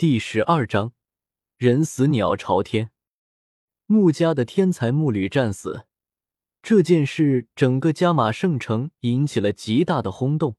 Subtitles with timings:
[0.00, 0.94] 第十二章，
[1.58, 2.90] 人死鸟朝天。
[3.84, 5.84] 穆家的天才木吕战死
[6.62, 10.56] 这件事，整个加马圣城引起了极大的轰动。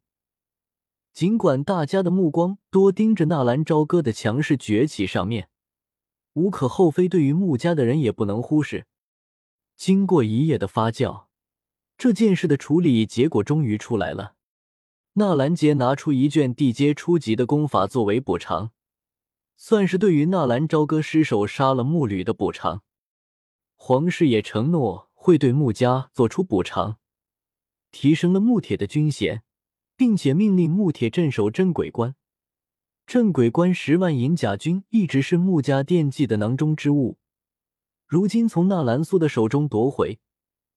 [1.12, 5.50] 尽管大家的目光多盯着纳兰朝歌的强势崛起上面，
[6.34, 8.86] 无可厚非，对于穆家的人也不能忽视。
[9.76, 11.26] 经过一夜的发酵，
[11.98, 14.36] 这件事的处理结果终于出来了。
[15.14, 18.72] 纳兰杰拿出一卷地阶初级的功法作为补偿。
[19.64, 22.82] 算是对于纳兰朝歌失手杀了木吕的补偿，
[23.76, 26.98] 皇室也承诺会对穆家做出补偿，
[27.92, 29.44] 提升了穆铁的军衔，
[29.96, 32.16] 并且命令穆铁镇守镇鬼关。
[33.06, 37.20] 镇鬼关十万银甲军一直是穆家惦记的囊中之物，
[38.08, 40.20] 如今从纳兰苏的手中夺回，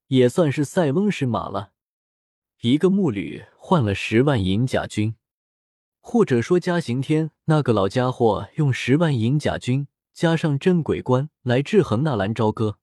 [0.08, 1.72] 也算是塞翁失马了。
[2.60, 5.14] 一个木吕换了十万银甲军。
[6.06, 12.78] 或者说，嘉刑天那个老家伙用十万银甲军加上镇鬼关来制衡纳兰朝歌，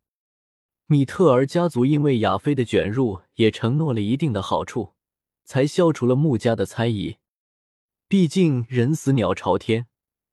[0.88, 4.96] 米特尔家族因为亚妃的卷入，也承诺了一定的好处，
[5.46, 7.18] 才消除了穆家的猜疑。
[8.08, 9.86] 毕竟人死鸟朝天，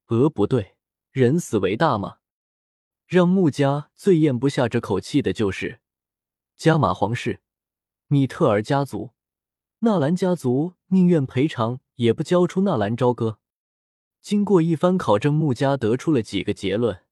[0.06, 0.76] 鹅，不对，
[1.12, 2.16] 人死为大嘛。
[3.06, 5.80] 让穆家最咽不下这口气的就是
[6.56, 7.42] 加马皇室、
[8.06, 9.10] 米特尔家族、
[9.80, 11.80] 纳兰家族，宁愿赔偿。
[11.98, 13.38] 也不交出纳兰朝歌。
[14.20, 17.02] 经过一番考证，穆家得出了几个结论：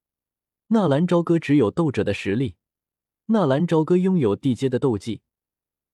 [0.67, 2.55] 纳兰朝歌只有斗者的实力，
[3.27, 5.21] 纳兰朝歌拥有地阶的斗技，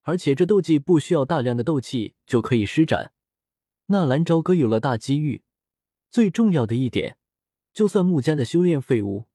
[0.03, 3.14] 而且这斗技不需要大量的斗气就可以施展。
[3.88, 5.44] 纳兰朝歌有了大机遇，
[6.11, 7.17] 最重要的一点，
[7.73, 9.25] 就算穆家的修炼废物，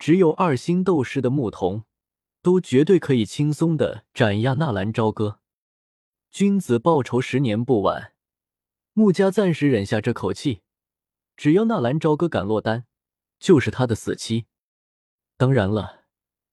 [0.00, 1.84] 只有二星斗士的牧童，
[2.42, 5.38] 都绝对可以轻松的斩压纳兰朝歌。
[6.32, 8.15] 君子报仇，十年不晚。
[8.98, 10.62] 穆家暂时忍下这口气，
[11.36, 12.86] 只要纳兰朝歌敢落单，
[13.38, 14.46] 就是他的死期。
[15.36, 16.06] 当然了，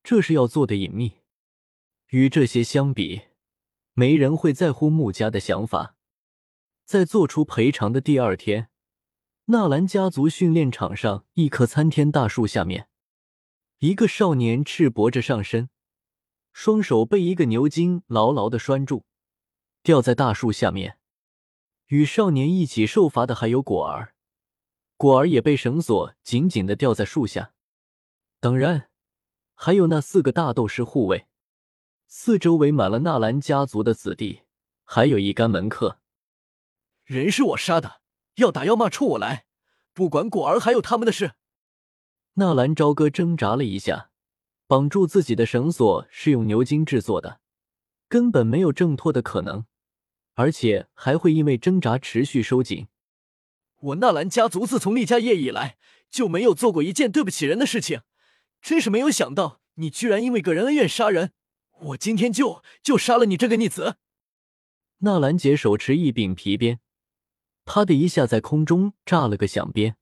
[0.03, 1.21] 这是要做的隐秘。
[2.09, 3.21] 与这些相比，
[3.93, 5.95] 没人会在乎穆家的想法。
[6.83, 8.67] 在做出赔偿的第二天，
[9.45, 12.89] 纳兰家族训练场上一棵参天大树下面，
[13.79, 15.69] 一个少年赤膊着上身，
[16.51, 19.05] 双手被一个牛筋牢牢的拴住，
[19.81, 20.97] 吊在大树下面。
[21.93, 24.15] 与少年一起受罚的还有果儿，
[24.97, 27.53] 果儿也被绳索紧紧的吊在树下。
[28.39, 28.89] 当然，
[29.53, 31.27] 还有那四个大斗士护卫，
[32.07, 34.41] 四周围满了纳兰家族的子弟，
[34.83, 35.99] 还有一干门客。
[37.03, 38.01] 人是我杀的，
[38.37, 39.45] 要打要骂冲我来，
[39.93, 41.33] 不管果儿还有他们的事。
[42.33, 44.09] 纳兰朝歌挣扎了一下，
[44.65, 47.39] 绑住自己的绳索是用牛筋制作的，
[48.09, 49.67] 根本没有挣脱的可能。
[50.33, 52.87] 而且还会因为挣扎持续收紧。
[53.79, 55.77] 我纳兰家族自从立家业以来，
[56.09, 58.01] 就没有做过一件对不起人的事情。
[58.61, 61.33] 真是没有想到，你居然因为个人恩怨杀人！
[61.87, 63.97] 我今天就就杀了你这个逆子！
[64.99, 66.79] 纳兰杰手持一柄皮鞭，
[67.65, 69.97] 啪的一下在空中炸了个响鞭。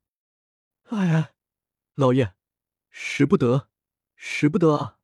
[0.89, 1.31] 哎呀，
[1.95, 2.33] 老爷，
[2.91, 3.69] 使不得，
[4.15, 4.99] 使不得啊！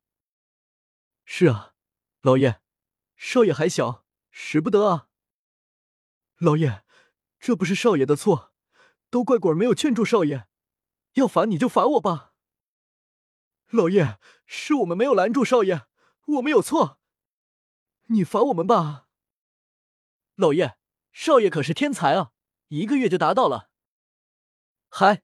[1.24, 1.74] 是啊，
[2.22, 2.60] 老爷，
[3.16, 5.07] 少爷还小，使不得啊！
[6.38, 6.84] 老爷，
[7.40, 8.52] 这不是少爷的错，
[9.10, 10.46] 都怪果儿没有劝住少爷。
[11.14, 12.32] 要罚你就罚我吧。
[13.70, 15.86] 老爷，是我们没有拦住少爷，
[16.26, 17.00] 我们有错，
[18.06, 19.08] 你罚我们吧。
[20.36, 20.76] 老爷，
[21.12, 22.30] 少爷可是天才啊，
[22.68, 23.70] 一个月就达到了。
[24.88, 25.22] 嗨，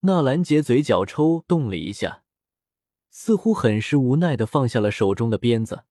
[0.00, 2.24] 纳兰杰嘴角抽动了一下，
[3.10, 5.84] 似乎很是无奈的放下了手中的鞭子，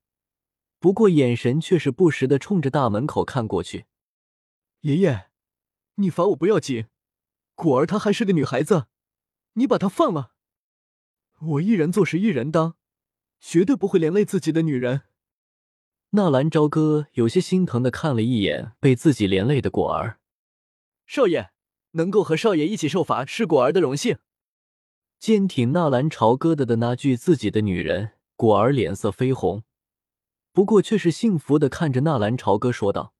[0.80, 3.86] 不过眼神却是不时的冲着大门口看过去。
[4.84, 5.30] 爷爷，
[5.94, 6.88] 你罚我不要紧，
[7.54, 8.84] 果儿她还是个女孩子，
[9.54, 10.32] 你把她放了。
[11.40, 12.76] 我一人做事一人当，
[13.40, 15.04] 绝对不会连累自己的女人。
[16.10, 20.20] 纳兰朝歌有些心疼的看了一眼被自己连累的果儿。
[21.06, 21.48] 少爷
[21.92, 24.18] 能够和少爷一起受罚是果儿的荣幸。
[25.18, 29.64] 坚挺纳兰朝歌的的那句自己的女人，果儿脸色绯红，
[30.52, 33.14] 不过却是幸福的看着纳兰朝歌说道。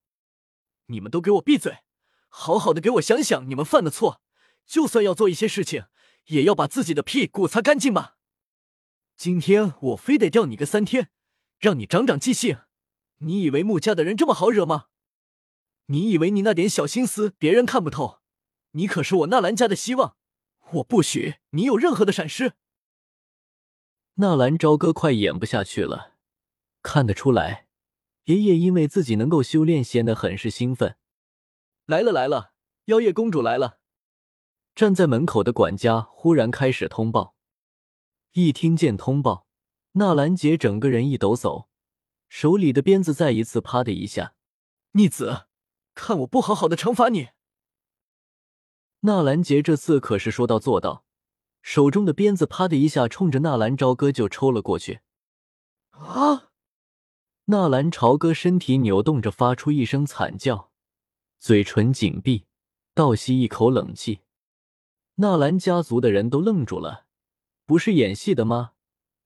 [0.86, 1.78] 你们都给我闭嘴！
[2.28, 4.20] 好好的给我想想你们犯的错，
[4.66, 5.86] 就算要做一些事情，
[6.26, 8.16] 也要把自己的屁股擦干净吧。
[9.16, 11.10] 今天我非得吊你个三天，
[11.58, 12.58] 让你长长记性。
[13.18, 14.86] 你以为穆家的人这么好惹吗？
[15.86, 18.20] 你以为你那点小心思别人看不透？
[18.72, 20.16] 你可是我纳兰家的希望，
[20.72, 22.54] 我不许你有任何的闪失。
[24.14, 26.14] 纳兰朝歌快演不下去了，
[26.82, 27.63] 看得出来。
[28.24, 30.96] 爷爷因为自己能够修炼，显得很是兴奋。
[31.86, 32.52] 来了来了，
[32.86, 33.78] 妖夜公主来了。
[34.74, 37.34] 站在门口的管家忽然开始通报。
[38.32, 39.46] 一听见通报，
[39.92, 41.66] 纳兰杰整个人一抖擞，
[42.28, 44.34] 手里的鞭子再一次啪的一下。
[44.92, 45.46] 逆子，
[45.94, 47.28] 看我不好好的惩罚你！
[49.00, 51.04] 纳兰杰这次可是说到做到，
[51.60, 55.00] 手中的鞭子啪的一下冲着纳兰朝歌就抽了过去。
[55.90, 56.53] 啊！
[57.46, 60.70] 纳兰朝歌身体扭动着，发出一声惨叫，
[61.38, 62.46] 嘴唇紧闭，
[62.94, 64.20] 倒吸一口冷气。
[65.16, 67.04] 纳兰家族的人都愣住了，
[67.66, 68.72] 不是演戏的吗？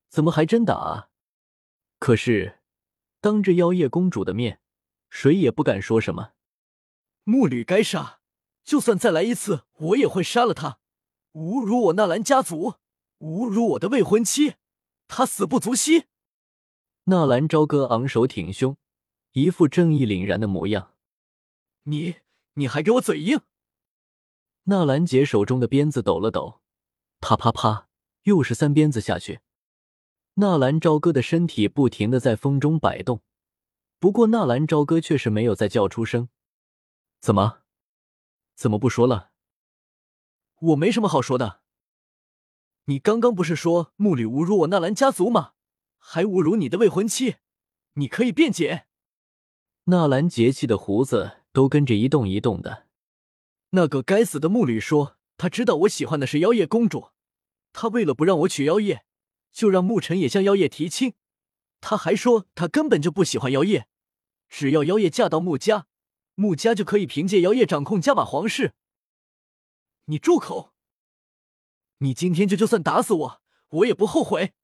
[0.08, 1.10] 怎么还真打啊？
[2.00, 2.58] 可是
[3.20, 4.60] 当着妖夜公主的面，
[5.08, 6.32] 谁也不敢说什么。
[7.22, 8.18] 木吕该杀，
[8.64, 10.80] 就算再来一次，我也会杀了他。
[11.34, 12.74] 侮辱我纳兰家族，
[13.20, 14.54] 侮辱我的未婚妻，
[15.06, 16.06] 他死不足惜。
[17.10, 18.76] 纳兰朝歌昂首挺胸，
[19.32, 20.92] 一副正义凛然的模样。
[21.84, 22.16] 你，
[22.52, 23.40] 你还给我嘴硬！
[24.64, 26.60] 纳兰杰手中的鞭子抖了抖，
[27.18, 27.88] 啪啪啪，
[28.24, 29.40] 又是三鞭子下去。
[30.34, 33.22] 纳兰朝歌的身体不停的在风中摆动，
[33.98, 36.28] 不过纳兰朝歌却是没有再叫出声。
[37.20, 37.60] 怎么？
[38.54, 39.30] 怎么不说了？
[40.60, 41.62] 我没什么好说的。
[42.84, 45.54] 你刚刚不是说木里侮辱我纳兰家族吗？
[45.98, 47.36] 还侮辱你的未婚妻，
[47.94, 48.86] 你可以辩解。
[49.84, 52.86] 纳兰杰气的胡子都跟着一动一动的。
[53.70, 57.10] 那个该死的木吕说，他知道我喜欢的是妖夜公主，
[57.72, 59.04] 他为了不让我娶妖夜，
[59.52, 61.14] 就让沐尘也向妖夜提亲。
[61.80, 63.88] 他还说他根本就不喜欢妖夜，
[64.48, 65.86] 只要妖夜嫁到穆家，
[66.34, 68.74] 穆家就可以凭借妖夜掌控加玛皇室。
[70.06, 70.72] 你住口！
[71.98, 74.54] 你今天就就算打死我，我也不后悔。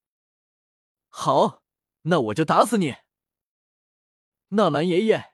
[1.17, 1.63] 好，
[2.03, 2.97] 那我就打死你，
[4.49, 5.27] 纳兰爷爷！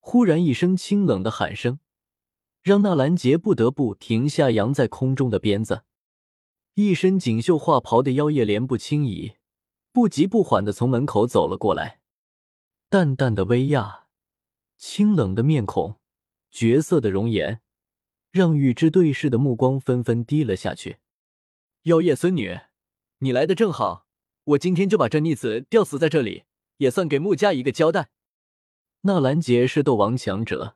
[0.00, 1.78] 忽然一声清冷的喊声，
[2.62, 5.84] 让纳兰杰不得不停下扬在空中的鞭子。
[6.74, 9.36] 一身锦绣画袍的妖夜莲步轻移，
[9.92, 12.00] 不急不缓的从门口走了过来，
[12.90, 14.08] 淡淡的威压，
[14.76, 16.00] 清冷的面孔，
[16.50, 17.62] 绝色的容颜，
[18.32, 20.98] 让与之对视的目光纷纷低了下去。
[21.84, 22.58] 妖夜孙女，
[23.18, 24.07] 你来的正好。
[24.48, 26.44] 我今天就把这逆子吊死在这里，
[26.78, 28.08] 也算给穆家一个交代。
[29.02, 30.74] 纳兰杰是斗王强者，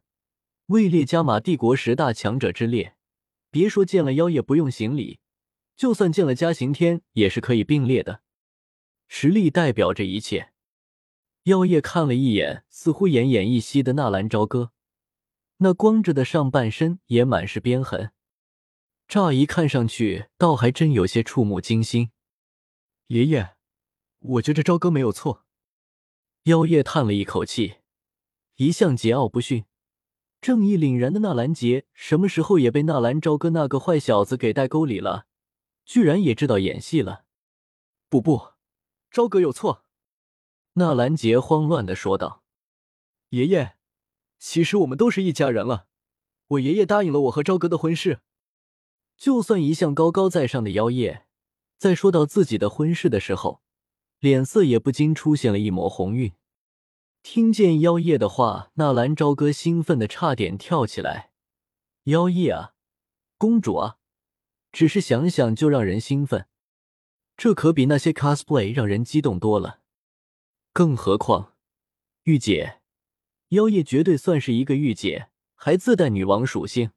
[0.67, 2.97] 位列加玛帝国十大强者之列。
[3.51, 5.21] 别说见了妖夜不用行礼，
[5.75, 8.21] 就算见了嘉刑天也是可以并列的。
[9.09, 10.53] 实力代表着一切。
[11.45, 14.73] 妖夜看了一眼似乎奄奄一息的纳兰朝歌，
[15.59, 18.13] 那光着的上半身也满是鞭痕，
[19.09, 22.11] 乍一看上去倒还真有些触目惊心。
[23.07, 23.52] 爷爷。
[24.25, 25.45] 我觉着朝歌没有错。
[26.45, 27.79] 妖夜叹了一口气，
[28.57, 29.65] 一向桀骜不驯、
[30.41, 35.27] 正义凛然的纳兰杰，什么时候也被纳兰朝歌那个坏小子给带沟里了？
[35.85, 37.25] 居然也知道演戏了？
[38.09, 38.53] 不不，
[39.11, 39.85] 朝歌有错。
[40.75, 42.45] 纳兰杰慌乱的说道
[43.31, 43.77] ：“爷爷，
[44.39, 45.89] 其实我们都是一家人了。
[46.47, 48.21] 我爷爷答应了我和朝歌的婚事。
[49.17, 51.27] 就算一向高高在上的妖夜，
[51.77, 53.61] 在说到自己的婚事的时候。”
[54.23, 56.33] 脸色也不禁出现了一抹红晕。
[57.25, 61.33] 听见妖夜的话，纳兰朝歌兴奋的差点跳起来。
[62.05, 62.75] 妖夜啊，
[63.37, 63.99] 公主啊，
[64.71, 66.47] 只是想想就让人兴奋，
[67.37, 69.81] 这可比那些 cosplay 让人激动多了。
[70.73, 71.55] 更何况，
[72.23, 72.81] 御姐，
[73.49, 76.93] 妖夜绝对算是一个御姐，还自带女王属性。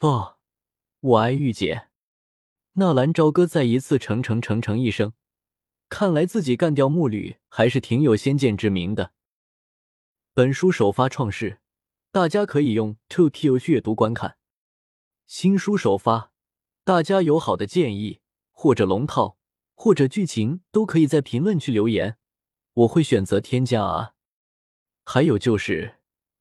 [0.00, 0.36] 哦，
[1.00, 1.88] 我爱御姐。
[2.74, 5.14] 纳兰朝歌再一次成成成成一声。
[5.88, 9.12] 看来自己干掉木吕还是挺有先见之明的。
[10.34, 11.60] 本书首发创世，
[12.12, 14.36] 大家可以用 To Q 阅读观看。
[15.26, 16.32] 新书首发，
[16.84, 18.20] 大家有好的建议
[18.52, 19.38] 或者龙套
[19.74, 22.18] 或者剧情，都可以在评论区留言，
[22.74, 24.14] 我会选择添加啊。
[25.04, 25.96] 还有就是，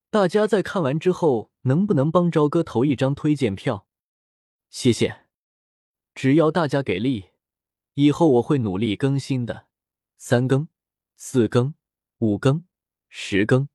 [0.10, 3.88] 大家在看完之后，能不能帮朝哥投一张推荐票？
[4.70, 5.22] 谢谢，
[6.14, 7.30] 只要大家给力。
[8.00, 9.66] 以后我会努力更新的，
[10.20, 10.68] 三更、
[11.16, 11.74] 四更、
[12.20, 12.64] 五更、
[13.10, 13.68] 十更。